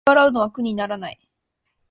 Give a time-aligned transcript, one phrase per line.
[0.09, 1.19] 食器を洗うのは苦にならない